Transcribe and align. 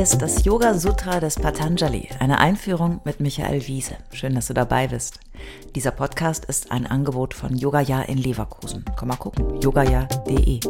Ist 0.00 0.22
das 0.22 0.46
Yoga 0.46 0.78
Sutra 0.78 1.20
des 1.20 1.34
Patanjali, 1.34 2.08
eine 2.20 2.38
Einführung 2.38 3.02
mit 3.04 3.20
Michael 3.20 3.66
Wiese. 3.66 3.98
Schön, 4.14 4.34
dass 4.34 4.46
du 4.46 4.54
dabei 4.54 4.88
bist. 4.88 5.20
Dieser 5.74 5.90
Podcast 5.90 6.46
ist 6.46 6.70
ein 6.70 6.86
Angebot 6.86 7.34
von 7.34 7.54
Yogaya 7.54 8.00
in 8.04 8.16
Leverkusen. 8.16 8.82
Komm 8.96 9.08
mal 9.08 9.16
gucken, 9.16 9.60
yogaya.de. 9.60 10.60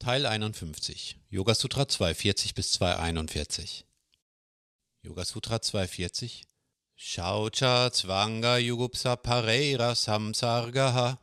Teil 0.00 0.26
51, 0.26 1.20
Yoga 1.28 1.54
Sutra 1.54 1.86
240 1.86 2.56
bis 2.56 2.72
241. 2.72 3.86
Yoga 5.02 5.24
Sutra 5.24 5.62
240 5.62 6.48
Shaucha 6.96 7.92
Zwanga 7.92 8.58
Yugupsa 8.58 9.14
Pareira 9.14 9.94
Samsargaha 9.94 11.20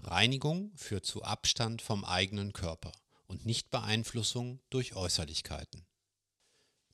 Reinigung 0.00 0.72
führt 0.74 1.06
zu 1.06 1.22
Abstand 1.22 1.80
vom 1.80 2.04
eigenen 2.04 2.52
Körper 2.52 2.90
und 3.26 3.46
Nichtbeeinflussung 3.46 4.60
durch 4.70 4.94
Äußerlichkeiten. 4.94 5.86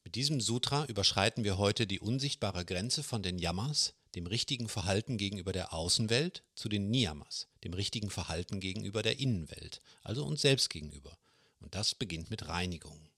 Mit 0.05 0.15
diesem 0.17 0.41
Sutra 0.41 0.85
überschreiten 0.87 1.45
wir 1.45 1.59
heute 1.59 1.87
die 1.87 2.01
unsichtbare 2.01 2.65
Grenze 2.65 3.03
von 3.03 3.23
den 3.23 3.39
Yamas, 3.39 3.95
dem 4.15 4.27
richtigen 4.27 4.69
Verhalten 4.69 5.17
gegenüber 5.17 5.53
der 5.53 5.73
Außenwelt, 5.73 6.43
zu 6.55 6.69
den 6.69 6.91
Niyamas, 6.91 7.47
dem 7.65 7.73
richtigen 7.73 8.11
Verhalten 8.11 8.61
gegenüber 8.61 9.03
der 9.03 9.19
Innenwelt, 9.19 9.81
also 10.03 10.25
uns 10.25 10.43
selbst 10.43 10.71
gegenüber. 10.71 11.17
Und 11.61 11.75
das 11.75 11.95
beginnt 11.95 12.31
mit 12.31 12.49
Reinigung. 12.49 13.09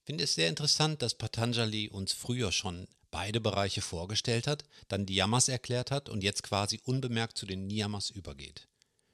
Ich 0.00 0.06
finde 0.06 0.24
es 0.24 0.34
sehr 0.34 0.48
interessant, 0.48 1.02
dass 1.02 1.14
Patanjali 1.14 1.88
uns 1.88 2.12
früher 2.12 2.50
schon 2.50 2.88
beide 3.10 3.40
Bereiche 3.40 3.82
vorgestellt 3.82 4.46
hat, 4.46 4.64
dann 4.88 5.06
die 5.06 5.14
Yamas 5.14 5.48
erklärt 5.48 5.90
hat 5.90 6.08
und 6.08 6.22
jetzt 6.22 6.42
quasi 6.42 6.80
unbemerkt 6.84 7.36
zu 7.36 7.46
den 7.46 7.66
Niyamas 7.66 8.10
übergeht. 8.10 8.66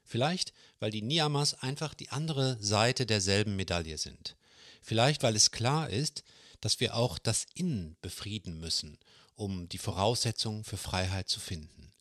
Vielleicht, 0.07 0.53
weil 0.79 0.89
die 0.89 1.01
Niyamas 1.01 1.53
einfach 1.55 1.93
die 1.93 2.09
andere 2.09 2.57
Seite 2.61 3.05
derselben 3.05 3.57
Medaille 3.57 3.97
sind. 3.97 4.37
Vielleicht, 4.81 5.21
weil 5.21 5.35
es 5.35 5.51
klar 5.51 5.89
ist, 5.89 6.23
dass 6.61 6.79
wir 6.79 6.95
auch 6.95 7.19
das 7.19 7.45
Innen 7.53 7.97
befrieden 8.01 8.57
müssen, 8.57 8.97
um 9.35 9.67
die 9.67 9.77
Voraussetzungen 9.77 10.63
für 10.63 10.77
Freiheit 10.77 11.27
zu 11.27 11.41
finden. 11.41 11.91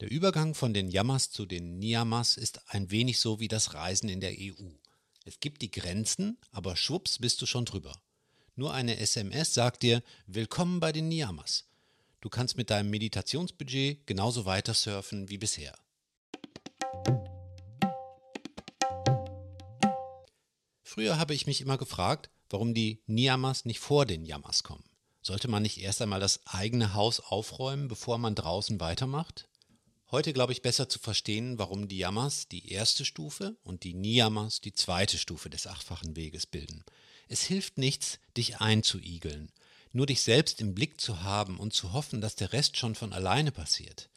Der 0.00 0.10
Übergang 0.10 0.54
von 0.54 0.74
den 0.74 0.90
Yamas 0.90 1.30
zu 1.30 1.46
den 1.46 1.78
Niyamas 1.78 2.36
ist 2.36 2.60
ein 2.72 2.90
wenig 2.90 3.20
so 3.20 3.38
wie 3.38 3.48
das 3.48 3.72
Reisen 3.72 4.08
in 4.08 4.20
der 4.20 4.34
EU. 4.36 4.70
Es 5.24 5.38
gibt 5.38 5.62
die 5.62 5.70
Grenzen, 5.70 6.38
aber 6.50 6.74
schwupps 6.74 7.18
bist 7.18 7.40
du 7.40 7.46
schon 7.46 7.64
drüber. 7.64 8.00
Nur 8.56 8.74
eine 8.74 8.98
SMS 8.98 9.54
sagt 9.54 9.84
dir, 9.84 10.02
willkommen 10.26 10.80
bei 10.80 10.90
den 10.90 11.06
Niyamas. 11.06 11.68
Du 12.20 12.28
kannst 12.28 12.56
mit 12.56 12.70
deinem 12.70 12.90
Meditationsbudget 12.90 14.06
genauso 14.08 14.44
weiter 14.44 14.74
surfen 14.74 15.28
wie 15.28 15.38
bisher. 15.38 15.78
Früher 20.88 21.18
habe 21.18 21.34
ich 21.34 21.46
mich 21.46 21.60
immer 21.60 21.76
gefragt, 21.76 22.30
warum 22.48 22.72
die 22.72 23.02
Niyamas 23.06 23.66
nicht 23.66 23.78
vor 23.78 24.06
den 24.06 24.24
Yamas 24.24 24.62
kommen. 24.62 24.84
Sollte 25.20 25.46
man 25.46 25.62
nicht 25.62 25.82
erst 25.82 26.00
einmal 26.00 26.18
das 26.18 26.46
eigene 26.46 26.94
Haus 26.94 27.20
aufräumen, 27.20 27.88
bevor 27.88 28.16
man 28.16 28.34
draußen 28.34 28.80
weitermacht? 28.80 29.50
Heute 30.10 30.32
glaube 30.32 30.52
ich 30.54 30.62
besser 30.62 30.88
zu 30.88 30.98
verstehen, 30.98 31.58
warum 31.58 31.88
die 31.88 31.98
Yamas 31.98 32.48
die 32.48 32.72
erste 32.72 33.04
Stufe 33.04 33.58
und 33.64 33.84
die 33.84 33.92
Niyamas 33.92 34.62
die 34.62 34.72
zweite 34.72 35.18
Stufe 35.18 35.50
des 35.50 35.66
achtfachen 35.66 36.16
Weges 36.16 36.46
bilden. 36.46 36.82
Es 37.28 37.42
hilft 37.42 37.76
nichts, 37.76 38.18
dich 38.34 38.62
einzuigeln, 38.62 39.52
nur 39.92 40.06
dich 40.06 40.22
selbst 40.22 40.58
im 40.62 40.74
Blick 40.74 41.02
zu 41.02 41.22
haben 41.22 41.58
und 41.58 41.74
zu 41.74 41.92
hoffen, 41.92 42.22
dass 42.22 42.34
der 42.34 42.54
Rest 42.54 42.78
schon 42.78 42.94
von 42.94 43.12
alleine 43.12 43.52
passiert. 43.52 44.08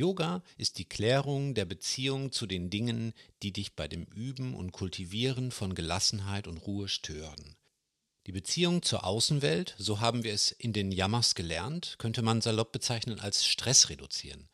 Yoga 0.00 0.42
ist 0.56 0.78
die 0.78 0.84
Klärung 0.84 1.54
der 1.54 1.66
Beziehung 1.66 2.32
zu 2.32 2.46
den 2.46 2.70
Dingen, 2.70 3.12
die 3.42 3.52
dich 3.52 3.76
bei 3.76 3.86
dem 3.86 4.04
Üben 4.04 4.54
und 4.54 4.72
Kultivieren 4.72 5.50
von 5.50 5.74
Gelassenheit 5.74 6.46
und 6.46 6.58
Ruhe 6.58 6.88
stören. 6.88 7.56
Die 8.26 8.32
Beziehung 8.32 8.82
zur 8.82 9.04
Außenwelt, 9.04 9.74
so 9.78 10.00
haben 10.00 10.24
wir 10.24 10.32
es 10.32 10.52
in 10.52 10.72
den 10.72 10.90
Yamas 10.90 11.34
gelernt, 11.34 11.96
könnte 11.98 12.22
man 12.22 12.40
salopp 12.40 12.72
bezeichnen 12.72 13.20
als 13.20 13.46
Stress 13.46 13.88
reduzieren. 13.88 14.48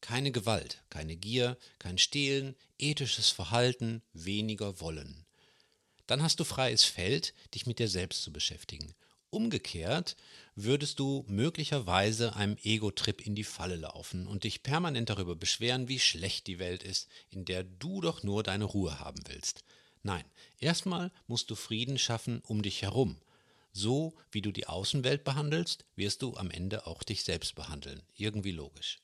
Keine 0.00 0.32
Gewalt, 0.32 0.82
keine 0.90 1.16
Gier, 1.16 1.56
kein 1.78 1.98
Stehlen, 1.98 2.56
ethisches 2.78 3.30
Verhalten, 3.30 4.02
weniger 4.12 4.80
Wollen 4.80 5.26
dann 6.10 6.24
hast 6.24 6.40
du 6.40 6.44
freies 6.44 6.82
Feld, 6.82 7.34
dich 7.54 7.66
mit 7.66 7.78
dir 7.78 7.86
selbst 7.86 8.24
zu 8.24 8.32
beschäftigen. 8.32 8.94
Umgekehrt 9.30 10.16
würdest 10.56 10.98
du 10.98 11.24
möglicherweise 11.28 12.34
einem 12.34 12.56
Ego-Trip 12.64 13.24
in 13.24 13.36
die 13.36 13.44
Falle 13.44 13.76
laufen 13.76 14.26
und 14.26 14.42
dich 14.42 14.64
permanent 14.64 15.08
darüber 15.08 15.36
beschweren, 15.36 15.86
wie 15.86 16.00
schlecht 16.00 16.48
die 16.48 16.58
Welt 16.58 16.82
ist, 16.82 17.08
in 17.28 17.44
der 17.44 17.62
du 17.62 18.00
doch 18.00 18.24
nur 18.24 18.42
deine 18.42 18.64
Ruhe 18.64 18.98
haben 18.98 19.22
willst. 19.28 19.62
Nein, 20.02 20.24
erstmal 20.58 21.12
musst 21.28 21.48
du 21.50 21.54
Frieden 21.54 21.96
schaffen 21.96 22.40
um 22.40 22.62
dich 22.62 22.82
herum. 22.82 23.20
So 23.72 24.14
wie 24.32 24.42
du 24.42 24.50
die 24.50 24.66
Außenwelt 24.66 25.22
behandelst, 25.22 25.84
wirst 25.94 26.22
du 26.22 26.36
am 26.36 26.50
Ende 26.50 26.88
auch 26.88 27.04
dich 27.04 27.22
selbst 27.22 27.54
behandeln. 27.54 28.02
Irgendwie 28.16 28.50
logisch. 28.50 29.00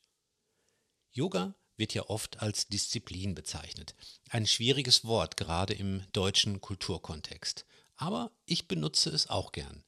Yoga 1.13 1.55
wird 1.77 1.93
ja 1.93 2.09
oft 2.09 2.41
als 2.41 2.67
Disziplin 2.67 3.33
bezeichnet. 3.33 3.95
Ein 4.29 4.45
schwieriges 4.45 5.05
Wort, 5.05 5.37
gerade 5.37 5.73
im 5.73 6.03
deutschen 6.11 6.59
Kulturkontext. 6.59 7.65
Aber 7.95 8.31
ich 8.45 8.67
benutze 8.67 9.09
es 9.09 9.29
auch 9.29 9.53
gern. 9.53 9.83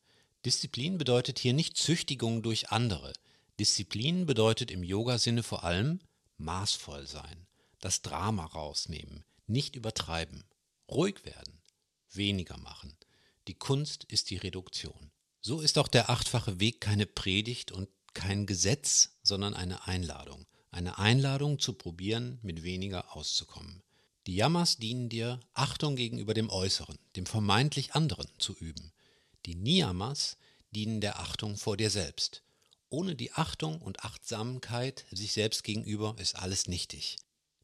Disziplin 0.46 0.98
bedeutet 0.98 1.38
hier 1.40 1.54
nicht 1.54 1.76
Züchtigung 1.76 2.42
durch 2.42 2.72
andere. 2.72 3.12
Disziplin 3.60 4.26
bedeutet 4.26 4.72
im 4.72 4.84
Yoga-Sinne 4.84 5.44
vor 5.44 5.66
allem 5.66 6.00
maßvoll 6.38 7.08
sein, 7.08 7.46
das 7.82 8.02
Drama 8.02 8.46
rausnehmen, 8.46 9.26
nicht 9.48 9.76
übertreiben, 9.76 10.46
ruhig 10.90 11.26
werden, 11.26 11.62
weniger 12.12 12.58
machen. 12.58 12.96
Die 13.50 13.56
Kunst 13.56 14.06
ist 14.06 14.30
die 14.30 14.38
Reduktion. 14.38 15.12
So 15.42 15.60
ist 15.60 15.78
auch 15.78 15.90
der 15.90 16.10
achtfache 16.10 16.60
Weg 16.60 16.80
keine 16.80 17.06
Predigt 17.06 17.72
und 17.72 17.90
kein 18.14 18.46
Gesetz, 18.46 19.18
sondern 19.24 19.54
eine 19.54 19.88
Einladung. 19.88 20.46
Eine 20.72 21.00
Einladung 21.00 21.60
zu 21.60 21.74
probieren, 21.74 22.40
mit 22.44 22.64
weniger 22.64 23.16
auszukommen. 23.16 23.82
Die 24.28 24.36
Yamas 24.36 24.78
dienen 24.78 25.10
dir, 25.10 25.40
Achtung 25.54 25.96
gegenüber 25.96 26.34
dem 26.34 26.50
Äußeren, 26.50 27.00
dem 27.16 27.26
vermeintlich 27.26 27.96
anderen 27.96 28.28
zu 28.38 28.54
üben. 28.54 28.94
Die 29.46 29.56
Niyamas 29.56 30.38
dienen 30.72 31.02
der 31.02 31.20
Achtung 31.20 31.58
vor 31.58 31.78
dir 31.78 31.90
selbst. 31.90 32.44
Ohne 32.90 33.16
die 33.16 33.34
Achtung 33.34 33.82
und 33.82 34.04
Achtsamkeit 34.04 35.06
sich 35.12 35.34
selbst 35.34 35.64
gegenüber 35.64 36.16
ist 36.18 36.36
alles 36.36 36.68
nichtig. 36.68 37.18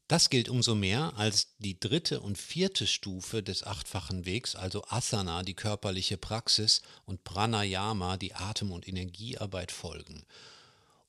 Das 0.08 0.30
gilt 0.30 0.48
umso 0.48 0.76
mehr, 0.76 1.14
als 1.16 1.56
die 1.58 1.80
dritte 1.80 2.20
und 2.20 2.38
vierte 2.38 2.86
Stufe 2.86 3.42
des 3.42 3.64
achtfachen 3.64 4.24
Wegs, 4.24 4.54
also 4.54 4.84
Asana, 4.84 5.42
die 5.42 5.54
körperliche 5.54 6.16
Praxis, 6.16 6.82
und 7.06 7.24
Pranayama, 7.24 8.16
die 8.16 8.34
Atem- 8.34 8.70
und 8.70 8.86
Energiearbeit 8.86 9.72
folgen. 9.72 10.24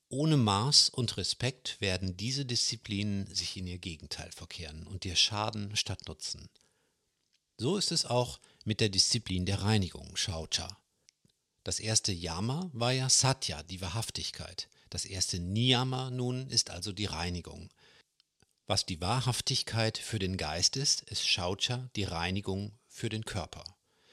Ohne 0.09 0.37
Maß 0.37 0.89
und 0.89 1.17
Respekt 1.17 1.79
werden 1.79 2.17
diese 2.17 2.45
Disziplinen 2.45 3.27
sich 3.27 3.55
in 3.57 3.67
ihr 3.67 3.77
Gegenteil 3.77 4.31
verkehren 4.31 4.87
und 4.87 5.03
dir 5.03 5.15
schaden 5.15 5.75
statt 5.75 6.07
nutzen. 6.07 6.49
So 7.57 7.77
ist 7.77 7.91
es 7.91 8.05
auch 8.05 8.39
mit 8.67 8.81
der 8.81 8.89
Disziplin 8.89 9.45
der 9.45 9.61
Reinigung, 9.61 10.17
Shaucha. 10.17 10.77
Das 11.63 11.79
erste 11.79 12.11
Yama 12.11 12.69
war 12.73 12.91
ja 12.91 13.07
Satya, 13.07 13.63
die 13.63 13.79
Wahrhaftigkeit. 13.79 14.67
Das 14.89 15.05
erste 15.05 15.39
Niyama 15.39 16.09
nun 16.09 16.49
ist 16.49 16.69
also 16.69 16.91
die 16.91 17.05
Reinigung. 17.05 17.69
Was 18.65 18.85
die 18.85 18.99
Wahrhaftigkeit 18.99 19.97
für 19.97 20.19
den 20.19 20.35
Geist 20.35 20.75
ist, 20.75 21.03
ist 21.03 21.25
Shaucha 21.25 21.89
die 21.95 22.03
Reinigung 22.03 22.73
für 22.89 23.07
den 23.07 23.23
Körper. 23.23 23.63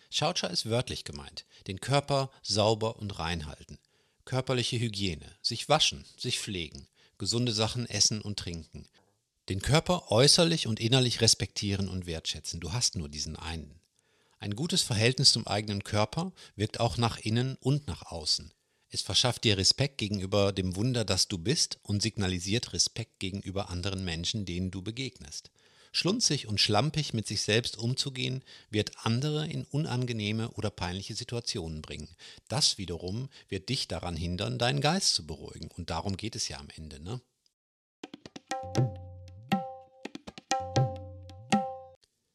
Shaucha 0.08 0.46
ist 0.46 0.70
wörtlich 0.70 1.02
gemeint, 1.02 1.46
den 1.66 1.80
Körper 1.80 2.30
sauber 2.44 3.00
und 3.00 3.18
rein 3.18 3.46
halten. 3.46 3.80
Körperliche 4.24 4.78
Hygiene, 4.78 5.36
sich 5.42 5.68
waschen, 5.68 6.04
sich 6.16 6.38
pflegen, 6.38 6.86
gesunde 7.18 7.52
Sachen 7.52 7.86
essen 7.90 8.22
und 8.22 8.38
trinken. 8.38 8.86
Den 9.48 9.60
Körper 9.60 10.12
äußerlich 10.12 10.68
und 10.68 10.78
innerlich 10.78 11.20
respektieren 11.20 11.88
und 11.88 12.06
wertschätzen. 12.06 12.60
Du 12.60 12.72
hast 12.72 12.94
nur 12.94 13.08
diesen 13.08 13.34
einen. 13.34 13.80
Ein 14.44 14.56
gutes 14.56 14.82
Verhältnis 14.82 15.32
zum 15.32 15.46
eigenen 15.46 15.84
Körper 15.84 16.30
wirkt 16.54 16.78
auch 16.78 16.98
nach 16.98 17.16
innen 17.16 17.56
und 17.60 17.86
nach 17.86 18.02
außen. 18.02 18.52
Es 18.90 19.00
verschafft 19.00 19.44
dir 19.44 19.56
Respekt 19.56 19.96
gegenüber 19.96 20.52
dem 20.52 20.76
Wunder, 20.76 21.06
das 21.06 21.28
du 21.28 21.38
bist 21.38 21.78
und 21.80 22.02
signalisiert 22.02 22.74
Respekt 22.74 23.20
gegenüber 23.20 23.70
anderen 23.70 24.04
Menschen, 24.04 24.44
denen 24.44 24.70
du 24.70 24.82
begegnest. 24.82 25.50
Schlunzig 25.92 26.46
und 26.46 26.60
schlampig 26.60 27.14
mit 27.14 27.26
sich 27.26 27.40
selbst 27.40 27.78
umzugehen, 27.78 28.44
wird 28.68 28.92
andere 29.06 29.48
in 29.48 29.64
unangenehme 29.64 30.50
oder 30.50 30.68
peinliche 30.68 31.14
Situationen 31.14 31.80
bringen. 31.80 32.14
Das 32.48 32.76
wiederum 32.76 33.30
wird 33.48 33.70
dich 33.70 33.88
daran 33.88 34.14
hindern, 34.14 34.58
deinen 34.58 34.82
Geist 34.82 35.14
zu 35.14 35.26
beruhigen. 35.26 35.70
Und 35.74 35.88
darum 35.88 36.18
geht 36.18 36.36
es 36.36 36.48
ja 36.48 36.58
am 36.58 36.68
Ende, 36.76 37.00
ne? 37.02 37.22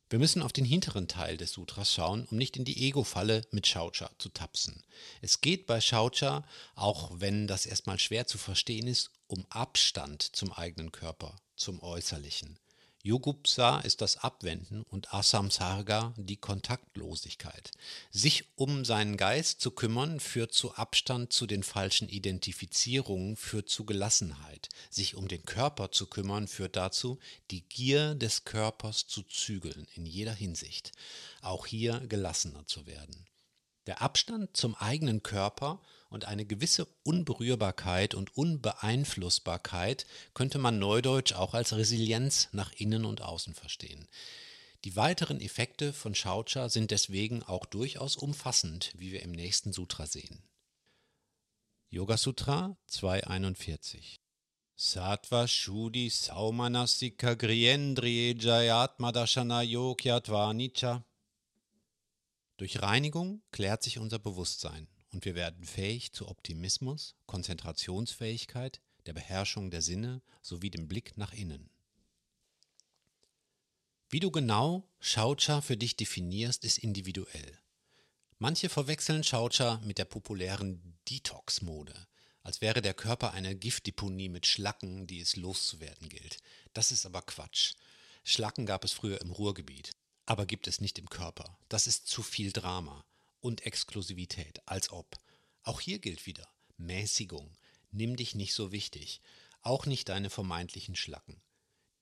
Wir 0.09 0.17
müssen 0.17 0.41
auf 0.41 0.51
den 0.51 0.65
hinteren 0.65 1.07
Teil 1.07 1.37
des 1.37 1.51
Sutras 1.51 1.93
schauen, 1.93 2.25
um 2.31 2.37
nicht 2.37 2.57
in 2.57 2.65
die 2.65 2.87
Ego-Falle 2.87 3.43
mit 3.51 3.67
Shaucha 3.67 4.09
zu 4.17 4.29
tapsen. 4.29 4.83
Es 5.21 5.39
geht 5.41 5.67
bei 5.67 5.79
Shaucha, 5.79 6.43
auch 6.73 7.11
wenn 7.13 7.45
das 7.45 7.67
erstmal 7.67 7.99
schwer 7.99 8.25
zu 8.25 8.39
verstehen 8.39 8.87
ist, 8.87 9.11
um 9.27 9.45
Abstand 9.49 10.23
zum 10.35 10.51
eigenen 10.51 10.91
Körper, 10.91 11.39
zum 11.55 11.79
Äußerlichen. 11.83 12.57
Yogupsa 13.01 13.79
ist 13.79 14.01
das 14.01 14.17
Abwenden 14.17 14.83
und 14.89 15.13
Asamsarga 15.13 16.13
die 16.17 16.35
Kontaktlosigkeit. 16.35 17.71
Sich 18.11 18.43
um 18.55 18.83
seinen 18.83 19.15
Geist 19.15 19.61
zu 19.61 19.71
kümmern 19.71 20.19
führt 20.19 20.53
zu 20.53 20.75
Abstand 20.75 21.31
zu 21.31 21.47
den 21.47 21.63
falschen 21.63 22.09
Identifizierungen, 22.09 23.37
führt 23.37 23.69
zu 23.69 23.85
Gelassenheit. 23.85 24.67
Sich 24.89 25.15
um 25.15 25.29
den 25.29 25.45
Körper 25.45 25.91
zu 25.91 26.07
kümmern 26.07 26.49
führt 26.49 26.75
dazu, 26.75 27.19
die 27.51 27.61
Gier 27.61 28.15
des 28.15 28.43
Körpers 28.43 29.07
zu 29.07 29.23
zügeln 29.23 29.87
in 29.95 30.05
jeder 30.05 30.33
Hinsicht. 30.33 30.91
Auch 31.41 31.65
hier 31.65 32.01
gelassener 32.01 32.67
zu 32.67 32.85
werden. 32.85 33.28
Der 33.89 34.03
Abstand 34.03 34.55
zum 34.55 34.75
eigenen 34.75 35.23
Körper 35.23 35.81
und 36.11 36.25
eine 36.25 36.45
gewisse 36.45 36.85
Unberührbarkeit 37.01 38.13
und 38.13 38.37
Unbeeinflussbarkeit 38.37 40.05
könnte 40.35 40.59
man 40.59 40.77
neudeutsch 40.77 41.33
auch 41.33 41.55
als 41.55 41.73
Resilienz 41.73 42.49
nach 42.51 42.71
innen 42.73 43.03
und 43.03 43.23
außen 43.23 43.55
verstehen. 43.55 44.07
Die 44.83 44.95
weiteren 44.95 45.41
Effekte 45.41 45.91
von 45.91 46.13
Shaucha 46.13 46.69
sind 46.69 46.91
deswegen 46.91 47.41
auch 47.41 47.65
durchaus 47.65 48.15
umfassend, 48.15 48.93
wie 48.95 49.11
wir 49.11 49.23
im 49.23 49.31
nächsten 49.31 49.73
Sutra 49.73 50.05
sehen. 50.05 50.43
Yoga 51.89 52.17
Sutra 52.17 52.77
241 52.89 54.17
Sattva 54.75 55.47
Shuddhi 55.47 56.11
Saumanasika 56.11 57.33
Griendriye 57.33 58.35
Jayatmadashana 58.37 59.63
Yogyatva 59.63 60.53
Nicha 60.53 61.03
durch 62.59 62.81
Reinigung 62.81 63.41
klärt 63.51 63.83
sich 63.83 63.99
unser 63.99 64.19
Bewusstsein 64.19 64.89
und 65.11 65.23
wir 65.23 65.33
werden 65.33 65.63
fähig 65.63 66.11
zu 66.11 66.27
Optimismus, 66.27 67.15
Konzentrationsfähigkeit, 67.25 68.81
der 69.05 69.13
Beherrschung 69.13 69.71
der 69.71 69.81
Sinne 69.81 70.21
sowie 70.41 70.69
dem 70.69 70.89
Blick 70.89 71.17
nach 71.17 71.31
innen. 71.31 71.69
Wie 74.09 74.19
du 74.19 74.29
genau 74.29 74.89
Schaucha 74.99 75.61
für 75.61 75.77
dich 75.77 75.95
definierst, 75.95 76.65
ist 76.65 76.79
individuell. 76.79 77.57
Manche 78.39 78.67
verwechseln 78.67 79.23
Schaucha 79.23 79.79
mit 79.85 79.97
der 79.97 80.05
populären 80.05 80.99
Detox-Mode, 81.09 82.07
als 82.43 82.59
wäre 82.59 82.81
der 82.81 82.93
Körper 82.93 83.31
eine 83.31 83.55
Giftdeponie 83.55 84.27
mit 84.27 84.45
Schlacken, 84.45 85.07
die 85.07 85.21
es 85.21 85.37
loszuwerden 85.37 86.09
gilt. 86.09 86.39
Das 86.73 86.91
ist 86.91 87.05
aber 87.05 87.21
Quatsch. 87.21 87.75
Schlacken 88.25 88.65
gab 88.65 88.83
es 88.83 88.91
früher 88.91 89.21
im 89.21 89.31
Ruhrgebiet 89.31 89.91
aber 90.29 90.45
gibt 90.45 90.67
es 90.67 90.79
nicht 90.79 90.99
im 90.99 91.09
Körper. 91.09 91.57
Das 91.69 91.87
ist 91.87 92.07
zu 92.07 92.21
viel 92.21 92.51
Drama 92.51 93.03
und 93.39 93.65
Exklusivität, 93.65 94.61
als 94.67 94.91
ob. 94.91 95.17
Auch 95.63 95.81
hier 95.81 95.97
gilt 95.97 96.27
wieder 96.27 96.47
Mäßigung. 96.77 97.57
Nimm 97.89 98.15
dich 98.15 98.35
nicht 98.35 98.53
so 98.53 98.71
wichtig, 98.71 99.21
auch 99.63 99.87
nicht 99.87 100.07
deine 100.07 100.29
vermeintlichen 100.29 100.95
Schlacken. 100.95 101.41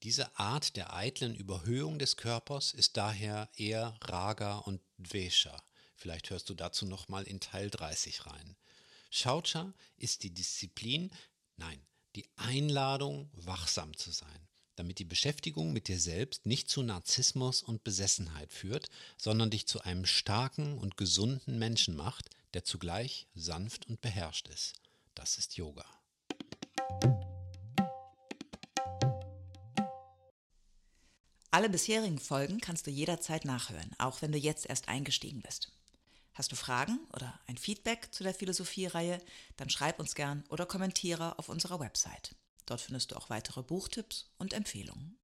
Diese 0.02 0.38
Art 0.38 0.76
der 0.76 0.92
eitlen 0.92 1.34
Überhöhung 1.34 1.98
des 1.98 2.18
Körpers 2.18 2.74
ist 2.74 2.98
daher 2.98 3.48
eher 3.56 3.96
Raga 4.02 4.58
und 4.58 4.82
Dvesha. 4.98 5.56
Vielleicht 5.96 6.28
hörst 6.28 6.50
du 6.50 6.54
dazu 6.54 6.84
nochmal 6.84 7.24
in 7.24 7.40
Teil 7.40 7.70
30 7.70 8.26
rein. 8.26 8.56
Shaucha 9.10 9.72
ist 9.96 10.22
die 10.22 10.34
Disziplin, 10.34 11.10
nein, 11.56 11.80
die 12.14 12.28
Einladung, 12.36 13.30
wachsam 13.32 13.96
zu 13.96 14.10
sein 14.10 14.47
damit 14.78 14.98
die 14.98 15.04
Beschäftigung 15.04 15.72
mit 15.72 15.88
dir 15.88 15.98
selbst 15.98 16.46
nicht 16.46 16.70
zu 16.70 16.82
Narzissmus 16.82 17.62
und 17.62 17.82
Besessenheit 17.82 18.52
führt, 18.52 18.88
sondern 19.16 19.50
dich 19.50 19.66
zu 19.66 19.82
einem 19.82 20.06
starken 20.06 20.78
und 20.78 20.96
gesunden 20.96 21.58
Menschen 21.58 21.96
macht, 21.96 22.30
der 22.54 22.64
zugleich 22.64 23.26
sanft 23.34 23.88
und 23.88 24.00
beherrscht 24.00 24.48
ist. 24.48 24.74
Das 25.14 25.36
ist 25.36 25.56
Yoga. 25.56 25.84
Alle 31.50 31.70
bisherigen 31.70 32.20
Folgen 32.20 32.60
kannst 32.60 32.86
du 32.86 32.90
jederzeit 32.90 33.44
nachhören, 33.44 33.90
auch 33.98 34.22
wenn 34.22 34.32
du 34.32 34.38
jetzt 34.38 34.66
erst 34.66 34.88
eingestiegen 34.88 35.40
bist. 35.40 35.72
Hast 36.34 36.52
du 36.52 36.56
Fragen 36.56 37.00
oder 37.14 37.40
ein 37.48 37.56
Feedback 37.56 38.10
zu 38.12 38.22
der 38.22 38.32
Philosophie-Reihe, 38.32 39.20
dann 39.56 39.70
schreib 39.70 39.98
uns 39.98 40.14
gern 40.14 40.44
oder 40.50 40.66
kommentiere 40.66 41.36
auf 41.36 41.48
unserer 41.48 41.80
Website. 41.80 42.36
Dort 42.68 42.82
findest 42.82 43.12
du 43.12 43.16
auch 43.16 43.30
weitere 43.30 43.62
Buchtipps 43.62 44.30
und 44.36 44.52
Empfehlungen. 44.52 45.18